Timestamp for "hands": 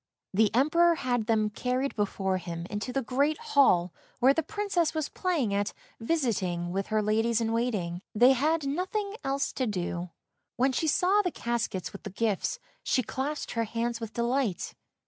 13.65-14.01